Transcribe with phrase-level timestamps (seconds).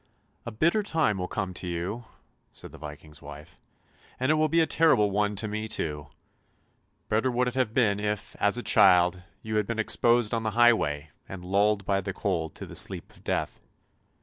[0.47, 2.05] "A bitter time will come to you,"
[2.53, 3.59] said the Viking's wife,"
[4.19, 6.07] and it will be a terrible one to me too!
[7.07, 10.49] Better would it have been, if, as a child, you had been exposed on the
[10.57, 13.59] highway, and lulled by the cold to the sleep of death!